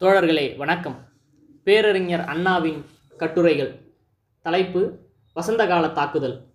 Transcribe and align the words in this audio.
தோழர்களே 0.00 0.56
வணக்கம். 0.56 0.96
பேரறிஞர் 1.64 2.20
அண்ணாவின் 2.20 2.84
கட்டுரைகள். 3.16 3.80
தலைப்பு 4.42 4.98
வசந்தகால 5.36 5.92
தாக்குதல். 5.92 6.46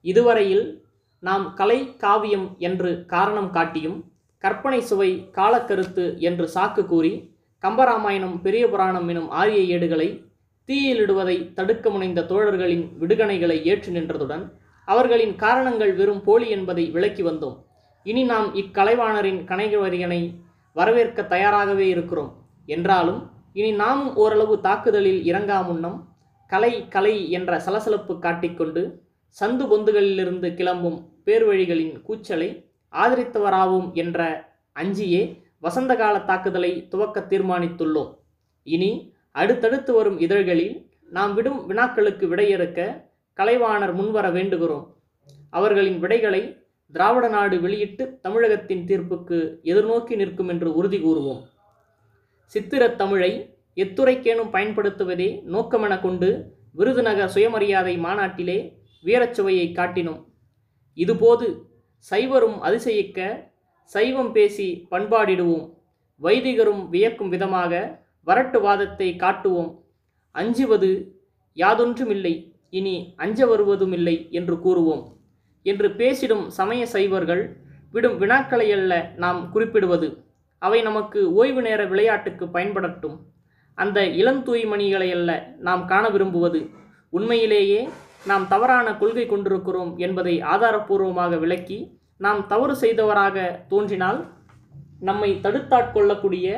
இதுவரையில் 0.00 0.84
நாம் 1.20 1.54
கலை 1.54 1.96
காவியம் 1.96 2.56
என்று 2.58 3.04
காரணம் 3.06 3.50
காட்டியும் 3.50 4.12
கற்பனை 4.38 4.80
சுவை 4.80 5.30
காலக்கருத்து 5.32 6.18
என்று 6.18 6.50
சாக்கு 6.54 6.84
கூறி 6.84 7.34
கம்பராமாயணம் 7.62 8.40
பெரிய 8.40 8.68
புராணம் 8.68 9.08
எனும் 9.08 9.30
ஆரிய 9.30 9.78
ஏடுகளை 9.78 10.24
தீயிலிடுவதை 10.66 11.52
தடுக்க 11.52 11.90
முனைந்த 11.90 12.22
தோழர்களின் 12.22 12.92
விடுகணைகளை 13.00 13.64
ஏற்று 13.64 13.92
நின்றதுடன் 13.92 14.52
அவர்களின் 14.84 15.36
காரணங்கள் 15.36 15.94
வெறும் 15.94 16.22
போலி 16.22 16.48
என்பதை 16.48 16.90
விளக்கி 16.90 17.22
வந்தோம். 17.22 17.62
இனி 18.02 18.22
நாம் 18.22 18.54
இக்கலைவாணரின் 18.54 19.44
கணைவரியனை 19.44 20.34
வரவேற்க 20.72 21.22
தயாராகவே 21.22 21.88
இருக்கிறோம். 21.88 22.40
என்றாலும் 22.66 23.30
இனி 23.52 23.72
நாமும் 23.72 24.16
ஓரளவு 24.16 24.60
தாக்குதலில் 24.60 25.22
இறங்கா 25.32 25.66
முன்னம் 25.66 25.98
கலை 26.46 26.88
கலை 26.88 27.30
என்ற 27.30 27.60
சலசலப்பு 27.60 28.18
காட்டிக்கொண்டு 28.18 28.82
சந்து 29.40 29.64
பொந்துகளிலிருந்து 29.70 30.54
கிளம்பும் 30.54 30.98
பேர்வழிகளின் 31.26 32.02
கூச்சலை 32.02 32.48
ஆதரித்தவராவோம் 32.92 33.92
என்ற 33.92 34.50
அஞ்சியே 34.76 35.22
வசந்தகால 35.62 36.24
தாக்குதலை 36.24 36.88
துவக்க 36.88 37.20
தீர்மானித்துள்ளோம். 37.20 38.10
இனி 38.62 39.14
அடுத்தடுத்து 39.30 39.92
வரும் 39.92 40.18
இதழ்களில் 40.18 40.90
நாம் 41.10 41.34
விடும் 41.34 41.70
வினாக்களுக்கு 41.70 42.24
விடையறுக்க 42.28 42.80
கலைவாணர் 43.38 43.94
முன்வர 43.94 44.30
வேண்டுகிறோம். 44.30 44.86
அவர்களின் 45.50 45.98
விடைகளை 45.98 46.42
திராவிட 46.88 47.28
நாடு 47.28 47.60
வெளியிட்டு 47.60 48.18
தமிழகத்தின் 48.22 48.84
தீர்ப்புக்கு 48.86 49.38
எதிர்நோக்கி 49.62 50.16
நிற்கும் 50.16 50.48
என்று 50.48 50.74
உறுதி 50.74 50.98
கூறுவோம். 50.98 51.42
சித்திரத் 52.54 52.96
தமிழை 52.96 53.56
எத்துறைக்கேனும் 53.76 54.50
பயன்படுத்துவதே 54.52 55.42
நோக்கமென 55.52 56.00
கொண்டு 56.00 56.52
விருதுநகர் 56.72 57.28
சுயமரியாதை 57.28 57.98
மாநாட்டிலே 57.98 58.78
வீரச்சுவையை 59.04 59.66
காட்டினோம். 59.72 60.24
இதுபோது 60.94 61.66
சைவரும் 61.98 62.62
அதிசயிக்க 62.62 63.50
சைவம் 63.84 64.32
பேசி 64.32 64.86
பண்பாடிடுவோம். 64.90 65.74
வைதிகரும் 66.22 66.88
வியக்கும் 66.88 67.28
விதமாக 67.28 68.00
வரட்டுவாதத்தை 68.26 69.16
காட்டுவோம். 69.16 69.84
அஞ்சுவது 70.30 71.20
யாதொன்றுமில்லை 71.54 72.52
இனி 72.70 73.14
அஞ்ச 73.16 73.46
வருவதுமில்லை 73.46 74.30
என்று 74.30 74.54
கூறுவோம். 74.54 75.16
என்று 75.62 75.90
பேசிடும் 75.90 76.50
சமய 76.50 76.86
சைவர்கள் 76.86 77.56
விடும் 77.92 78.20
வினாக்களையல்ல 78.20 79.14
நாம் 79.16 79.50
குறிப்பிடுவது. 79.50 80.24
அவை 80.64 80.82
நமக்கு 80.82 81.20
ஓய்வு 81.34 81.62
நேர 81.62 81.80
விளையாட்டுக்கு 81.84 82.44
பயன்படட்டும். 82.46 83.16
அந்த 83.78 84.00
இளந்தூய்மணிகளை 84.20 85.08
அல்ல 85.16 85.30
நாம் 85.58 85.82
காண 85.84 86.04
விரும்புவது. 86.08 86.60
உண்மையிலேயே 87.10 87.80
நாம் 88.30 88.44
தவறான 88.48 88.88
கொள்கை 88.96 89.24
கொண்டிருக்கிறோம் 89.26 89.92
என்பதை 89.96 90.34
ஆதாரபூர்வமாக 90.54 91.38
விளக்கி 91.38 91.78
நாம் 92.16 92.40
தவறு 92.46 92.74
செய்தவராக 92.80 93.66
தோன்றினால் 93.68 94.20
நம்மை 95.00 95.30
தடுத்தாட்கொள்ளக்கூடிய 95.42 96.48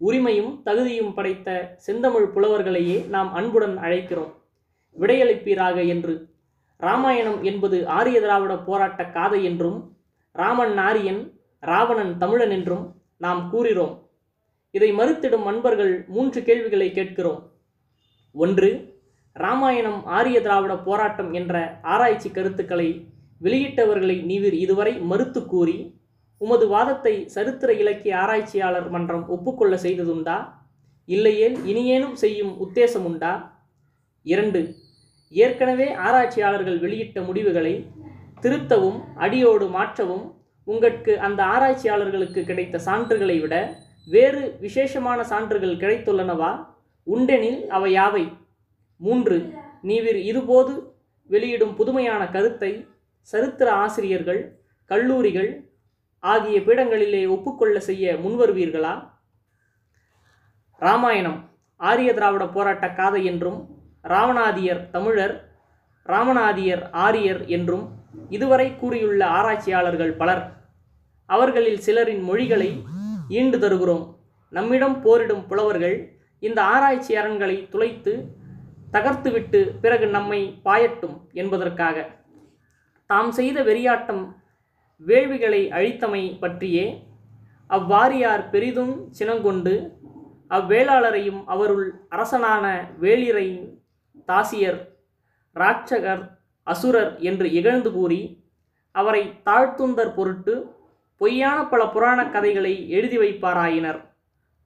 உரிமையும் 0.00 0.52
தகுதியும் 0.62 1.14
படைத்த 1.14 1.48
செந்தமிழ் 1.86 2.28
புலவர்களையே 2.34 2.98
நாம் 3.14 3.30
அன்புடன் 3.34 3.76
அழைக்கிறோம். 3.86 4.32
விடையளிப்பீராக 4.96 5.78
என்று. 5.94 6.14
ராமாயணம் 6.80 7.40
என்பது 7.42 7.78
ஆரிய 7.96 8.18
திராவிட 8.20 8.54
போராட்ட 8.58 9.02
காதை 9.16 9.40
என்றும் 9.44 9.78
ராமன் 10.34 10.76
ஆரியன் 10.88 11.20
ராவணன் 11.62 12.12
தமிழன் 12.18 12.50
என்றும் 12.50 12.84
நாம் 13.20 13.50
கூறுகிறோம் 13.50 13.94
இதை 14.74 14.90
மறுத்திடும் 14.92 15.46
அன்பர்கள் 15.50 15.92
மூன்று 16.14 16.40
கேள்விகளை 16.42 16.88
கேட்கிறோம். 16.92 17.40
ஒன்று 18.34 18.70
ராமாயணம் 19.36 20.00
ஆரிய 20.16 20.40
திராவிட 20.40 20.74
போராட்டம் 20.76 21.32
என்ற 21.32 21.54
ஆராய்ச்சி 21.82 22.30
கருத்துக்களை 22.30 22.88
வெளியிட்டவர்களை 23.40 24.16
நீவிர் 24.22 24.56
இதுவரை 24.64 24.92
மறுத்து 25.10 25.40
கூறி 25.46 25.76
உமது 26.40 26.66
வாதத்தை 26.68 27.12
சரித்திர 27.26 27.70
இலக்கிய 27.72 28.16
ஆராய்ச்சியாளர் 28.16 28.88
மன்றம் 28.90 29.24
ஒப்புக்கொள்ள 29.28 29.74
செய்ததுண்டா? 29.76 30.36
இல்லையேல் 31.08 31.56
இனியேனும் 31.64 32.16
செய்யும் 32.22 32.52
உத்தேசம் 32.64 33.06
உண்டா 33.10 33.32
இரண்டு 34.26 34.60
ஏற்கனவே 35.32 35.88
ஆராய்ச்சியாளர்கள் 36.06 36.78
வெளியிட்ட 36.78 37.20
முடிவுகளை 37.20 37.74
திருத்தவும் 38.40 38.98
அடியோடு 39.16 39.66
மாற்றவும் 39.68 40.26
உங்களுக்கு 40.68 41.12
அந்த 41.18 41.44
ஆராய்ச்சியாளர்களுக்கு 41.44 42.44
கிடைத்த 42.44 42.78
சான்றுகளை 42.78 43.40
விட 43.40 43.54
வேறு 44.08 44.58
விசேஷமான 44.60 45.22
சான்றுகள் 45.22 45.80
கிடைத்துள்ளனவா? 45.82 46.50
உண்டெனில் 47.06 47.66
அவை 47.66 47.90
யாவை? 47.92 48.24
மூன்று 49.00 49.36
நீவிர் 49.82 50.20
இதுபோது 50.22 50.72
வெளியிடும் 51.30 51.74
புதுமையான 51.74 52.22
கருத்தை 52.30 52.70
சரித்திர 53.22 53.68
ஆசிரியர்கள் 53.74 54.40
கல்லூரிகள் 54.90 55.50
ஆகிய 56.22 56.58
பீடங்களிலே 56.60 57.22
ஒப்புக்கொள்ள 57.28 57.80
செய்ய 57.80 58.16
முன்வருவீர்களா? 58.22 58.94
ராமாயணம் 60.80 61.38
ஆரிய 61.80 62.12
திராவிட 62.12 62.44
போராட்ட 62.46 62.86
காதை 62.90 63.24
என்றும் 63.24 63.58
ராவணாதியர் 64.04 64.90
தமிழர் 64.90 65.34
ராமநாதியர் 66.06 66.90
ஆரியர் 66.90 67.42
என்றும் 67.46 67.84
இதுவரை 68.28 68.76
கூறியுள்ள 68.76 69.22
ஆராய்ச்சியாளர்கள் 69.26 70.12
பலர் 70.16 70.42
அவர்களில் 71.28 71.80
சிலரின் 71.86 72.22
மொழிகளை 72.28 72.70
ஈண்டு 73.38 73.58
தருகிறோம். 73.58 74.04
நம்மிடம் 74.52 74.96
போரிடும் 75.04 75.44
புலவர்கள் 75.50 75.96
இந்த 76.42 76.58
ஆராய்ச்சி 76.74 77.12
அரண்களை 77.20 77.56
துளைத்து 77.72 78.12
தகர்த்துவிட்டு 78.92 79.60
பிறகு 79.82 80.06
நம்மை 80.16 80.40
பாயட்டும் 80.66 81.16
என்பதற்காக. 81.32 81.96
தாம் 83.10 83.30
செய்த 83.30 83.58
வெறியாட்டம் 83.62 84.24
வேள்விகளை 85.00 85.62
அழித்தமை 85.76 86.22
பற்றியே 86.40 86.86
அவ்வாரியார் 87.70 88.44
பெரிதும் 88.50 88.94
சினங்கொண்டு 89.10 89.74
அவ்வேளாளரையும் 90.50 91.40
அவருள் 91.46 91.86
அரசனான 92.08 92.64
வேளிரை 93.00 93.48
தாசியர் 94.28 94.80
ராட்சகர் 95.56 96.24
அசுரர் 96.66 97.12
என்று 97.20 97.46
இகழ்ந்து 97.58 97.90
கூறி 97.92 98.20
அவரை 98.94 99.22
தாழ்த்துந்தர் 99.46 100.14
பொருட்டு 100.14 100.54
பொய்யான 101.20 101.64
பல 101.64 101.86
புராண 101.86 102.26
கதைகளை 102.26 102.90
எழுதி 102.90 103.18
வைப்பாராயினர். 103.18 104.00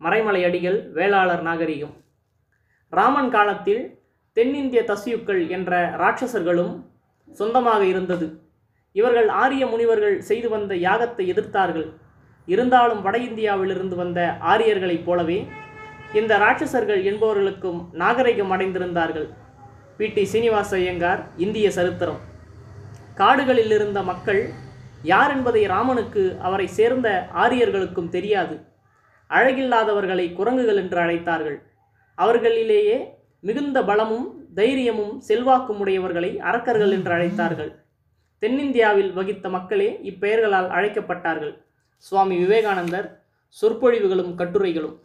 மறைமலை 0.00 0.44
அடிகள் 0.44 0.90
வேளாளர் 0.92 1.42
நாகரிகம். 1.42 1.94
ராமன் 2.90 3.30
காலத்தில் 3.30 3.98
தென்னிந்திய 4.32 4.82
தஸ்யுக்கள் 4.82 5.48
என்ற 5.48 5.90
ராட்சசர்களும் 5.96 6.82
சொந்தமாக 7.32 7.84
இருந்தது. 7.84 8.40
இவர்கள் 8.92 9.28
ஆரிய 9.28 9.66
முனிவர்கள் 9.66 10.18
செய்து 10.20 10.48
வந்த 10.48 10.74
யாகத்தை 10.74 11.24
எதிர்த்தார்கள். 11.32 11.88
இருந்தாலும் 12.46 13.02
வட 13.02 13.18
இந்தியாவிலிருந்து 13.18 13.96
வந்த 13.96 14.36
ஆரியர்களைப் 14.40 15.04
போலவே 15.04 15.46
இந்த 16.12 16.38
ராட்சசர்கள் 16.38 17.02
என்பவர்களுக்கும் 17.04 17.80
நாகரிகம் 17.92 18.52
அடைந்திருந்தார்கள். 18.52 19.28
பி. 19.96 20.06
டி. 20.06 20.24
சீனிவாச 20.24 20.76
ஐயங்கார் 20.76 21.22
இந்திய 21.36 21.70
சரித்திரம். 21.70 22.20
காடுகளில் 23.14 23.70
இருந்த 23.70 24.02
மக்கள் 24.02 24.52
யார் 25.02 25.30
என்பதை 25.30 25.66
ராமனுக்கு 25.66 26.36
அவரை 26.40 26.66
சேர்ந்த 26.66 27.28
ஆரியர்களுக்கும் 27.34 28.08
தெரியாது. 28.08 28.66
அழகில்லாதவர்களை 29.30 30.32
குரங்குகள் 30.32 30.76
என்று 30.76 30.98
அழைத்தார்கள். 31.00 31.62
அவர்களிலேயே 32.18 33.04
மிகுந்த 33.40 33.84
பலமும் 33.84 34.44
தைரியமும் 34.54 35.20
செல்வாக்கும் 35.28 35.86
உடையவர்களை 35.86 36.38
அரக்கர்கள் 36.38 36.90
என்று 36.90 37.12
அழைத்தார்கள். 37.12 37.72
தென்னிந்தியாவில் 38.38 39.12
வகித்த 39.12 39.48
மக்களே 39.48 40.00
இப்பெயர்களால் 40.02 40.68
அழைக்கப்பட்டார்கள். 40.68 41.64
சுவாமி 41.96 42.36
விவேகானந்தர் 42.36 43.22
சொற்பொழிவுகளும் 43.62 44.34
கட்டுரைகளும். 44.34 45.00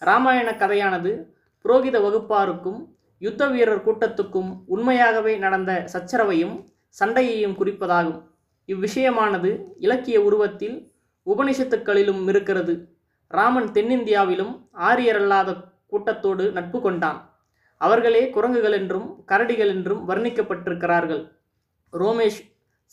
இராமாயண 0.00 0.50
கதையானது 0.52 1.10
புரோகித 1.64 1.96
வகுப்பாருக்கும் 2.06 2.80
யுத்த 3.18 3.46
வீரர் 3.46 3.84
கூட்டத்துக்கும் 3.86 4.62
உண்மையாகவே 4.66 5.36
நடந்த 5.36 5.84
சச்சரவையும் 5.92 6.64
சண்டையையும் 7.00 7.56
குறிப்பதாகும். 7.58 8.20
இவ்விஷயமானது 8.68 9.50
இலக்கிய 9.78 10.22
உருவத்தில் 10.22 10.76
உபனிஷத்துக்களிலும் 11.26 12.28
இருக்கிறது. 12.28 12.74
ராமன் 13.26 13.68
தென்னிந்தியாவிலும் 13.68 14.54
ஆரியரல்லாத 14.80 15.50
கூட்டத்தோடு 15.86 16.52
நட்பு 16.52 16.80
கொண்டான். 16.80 17.18
அவர்களே 17.76 18.30
குரங்குகள் 18.30 18.72
என்றும் 18.72 19.24
கரடிகள் 19.28 19.68
என்றும் 19.68 20.08
வர்ணிக்கப்பட்டிருக்கிறார்கள். 20.08 21.22
ரோமேஷ் 21.92 22.40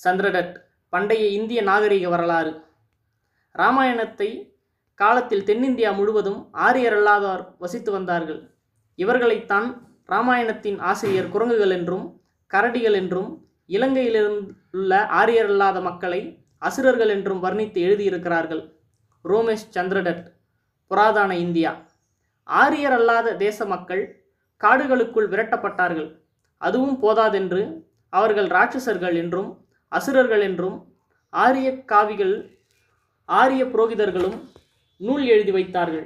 சந்திரடட் 0.05 0.53
பண்டைய 0.89 1.25
இந்திய 1.29 1.61
நாகரிக 1.61 2.09
வரலாறு. 2.09 2.51
இராமாயணத்தை 3.55 4.29
காலத்தில் 4.95 5.43
தென்னிந்தியா 5.43 5.95
முழுவதும் 5.95 6.39
ஆரியரல்லாதார் 6.53 7.43
வசித்து 7.57 7.91
வந்தார்கள். 7.91 8.39
இவர்களைத்தான் 8.95 9.67
இராமாயணத்தின் 10.09 10.79
ஆசிரியர் 10.81 11.29
குரங்குகள் 11.29 11.69
என்றும் 11.69 12.05
கரடிகள் 12.53 12.93
என்றும் 12.93 13.29
இலங்கையிலிருந்துள்ள 13.69 14.91
ஆரியரல்லாத 15.19 15.77
மக்களை 15.81 16.21
அசுரர்கள் 16.57 17.11
என்றும் 17.15 17.43
வர்ணித்து 17.43 17.79
எழுதியிருக்கிறார்கள். 17.87 18.63
ரோமேஷ் 19.25 19.67
சந்திரடட் 19.75 20.23
புராதான 20.91 21.31
இந்தியா. 21.45 21.71
ஆரியர் 22.49 22.95
அல்லாத 22.97 23.35
தேச 23.45 23.65
மக்கள் 23.65 24.03
காடுகளுக்குள் 24.61 25.27
விரட்டப்பட்டார்கள். 25.33 26.09
அதுவும் 26.61 26.97
போதாதென்று 26.99 27.61
அவர்கள் 28.13 28.47
ராட்சசர்கள் 28.47 29.15
என்றும் 29.15 29.49
அசுரர்கள் 29.91 30.43
என்றும் 30.49 30.77
ஆரிய 31.33 31.69
காவிகள் 31.91 32.35
ஆரிய 33.29 33.63
புரோகிதர்களும் 33.65 34.37
நூல் 35.01 35.25
எழுதி 35.33 35.51
வைத்தார்கள். 35.51 36.05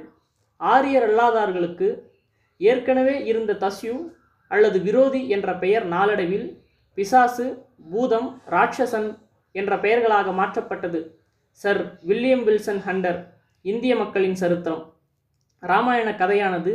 ஆரியர் 0.60 1.06
அல்லாதார்களுக்கு 1.08 1.88
ஏற்கனவே 2.60 3.14
இருந்த 3.24 3.52
தஸ்யு 3.62 3.94
அல்லது 4.50 4.78
விரோதி 4.80 5.20
என்ற 5.28 5.48
பெயர் 5.62 5.86
நாளடைவில் 5.94 6.46
பிசாசு 6.94 7.46
பூதம் 7.90 8.28
ராட்சசன் 8.50 9.08
என்ற 9.52 9.72
பெயர்களாக 9.78 10.32
மாற்றப்பட்டது. 10.40 11.00
சர் 11.50 11.82
வில்லியம் 12.08 12.44
வில்சன் 12.44 12.82
ஹண்டர் 12.86 13.18
இந்திய 13.64 13.96
மக்களின் 13.96 14.34
சரித்திரம். 14.34 14.82
ராமாயண 15.62 16.08
கதையானது 16.12 16.72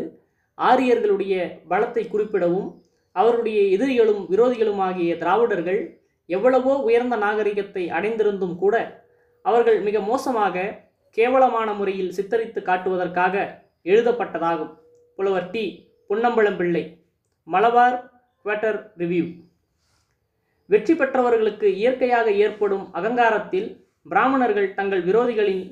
ஆரியர்களுடைய 0.58 1.34
பலத்தை 1.70 2.04
குறிப்பிடவும் 2.08 2.70
அவருடைய 3.16 3.60
எதிரிகளும் 3.76 4.22
விரோதிகளும் 4.32 4.82
ஆகிய 4.88 5.12
திராவிடர்கள் 5.16 5.82
எவ்வளவோ 6.30 6.74
உயர்ந்த 6.88 7.16
நாகரிகத்தை 7.16 7.84
அடைந்திருந்தும் 7.90 8.56
கூட 8.56 8.76
அவர்கள் 9.46 9.80
மிக 9.82 10.00
மோசமாக 10.00 10.64
கேவலமான 11.18 11.70
முறையில் 11.74 12.16
சித்தரித்து 12.18 12.62
காட்டுவதற்காக 12.62 13.36
எழுதப்பட்டதாகும். 13.86 14.74
புலவர் 15.16 15.50
T. 15.50 15.64
Ponnambalam 16.10 16.58
Pillai. 16.58 16.84
Malabar 17.48 17.98
quarter 18.46 18.80
review. 18.98 19.26
வெற்றி 20.70 20.94
பெற்றவர்களுக்கு 20.96 21.68
இயற்கையாக 21.82 22.28
ஏற்படும் 22.46 22.86
அகங்காரத்தில் 22.94 23.70
பிராமணர்கள் 24.06 24.74
தங்கள் 24.74 25.04
விரோதிகளின் 25.04 25.64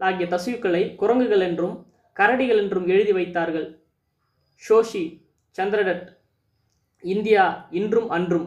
ஆகிய 0.00 0.26
தசுக்களை 0.26 0.82
குரங்குகள் 1.00 1.40
என்றும் 1.40 1.76
கரடிகள் 2.16 2.60
என்றும் 2.62 2.86
எழுதி 2.86 3.12
வைத்தார்கள். 3.12 3.66
ஷோஷி 4.62 5.04
சந்திரடட் 5.58 6.04
இந்தியா 7.04 7.44
இன்றும் 7.70 8.10
அன்றும். 8.10 8.46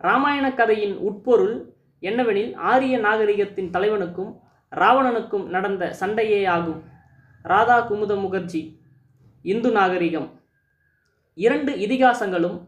இராமாயண 0.00 0.46
கதையின் 0.54 0.96
உட்பொருள் 1.08 1.56
என்னவெனில் 2.02 2.54
ஆரிய 2.70 2.94
நாகரிகத்தின் 2.98 3.70
தலைவனுக்கும் 3.70 4.32
ராவணனுக்கும் 4.72 5.46
நடந்த 5.46 5.84
சண்டையே 6.00 6.40
ஆகும். 6.56 6.80
ராதா 7.44 7.78
குமுத 7.88 8.12
முகர்ஜி 8.24 8.62
இந்து 9.44 9.70
நாகரிகம். 9.70 10.28
இரண்டு 11.38 11.72
இதிகாசங்களும் 11.86 12.58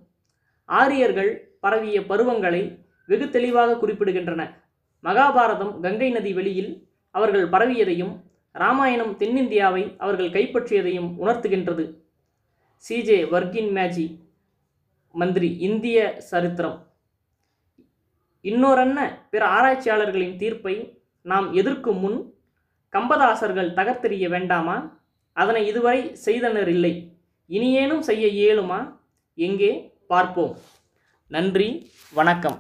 ஆரியர்கள் 0.68 1.32
பரவிய 1.66 1.98
பருவங்களை 2.10 2.62
வெகு 3.10 3.26
தெளிவாக 3.36 3.78
குறிப்பிடுகின்றன. 3.80 4.42
மகாபாரதம் 5.04 5.74
கங்கை 5.84 6.10
நதி 6.16 6.32
வெளியில் 6.38 6.72
அவர்கள் 7.14 7.46
பரவியதையும் 7.54 8.14
ராமாயணம் 8.62 9.14
தென்னிந்தியாவை 9.20 9.82
அவர்கள் 10.04 10.34
கைப்பற்றியதையும் 10.36 11.08
உணர்த்துகின்றது. 11.22 11.84
சிஜே 12.84 13.18
வர்கின் 13.32 13.70
மேஜி 13.76 14.06
மந்திரி 15.14 15.48
இந்திய 15.66 15.98
சரித்திரம். 16.30 16.78
இன்னொரன்ன 18.44 18.98
பிற 19.30 19.42
ஆராய்ச்சியாளர்களின் 19.56 20.36
தீர்ப்பை 20.42 20.74
நாம் 21.26 21.46
எதிர்க்கும் 21.52 22.00
முன் 22.04 22.18
கம்பதாசர்கள் 22.94 23.70
தகர்த்தெறிய 23.78 24.26
வேண்டாமா? 24.34 24.76
அதனை 25.36 25.62
இதுவரை 25.70 26.02
செய்தனர் 26.26 26.70
இல்லை. 26.74 26.92
இனியேனும் 27.50 28.04
செய்ய 28.08 28.26
இயலுமா? 28.42 28.80
எங்கே? 29.38 29.72
பார்ப்போம். 30.12 30.54
நன்றி 31.28 31.90
வணக்கம். 32.12 32.58